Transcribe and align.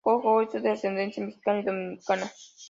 JoJo 0.03 0.41
es 0.55 0.63
de 0.63 0.71
ascendencia 0.71 1.23
mexicana 1.23 1.59
y 1.59 1.63
dominicana. 1.63 2.31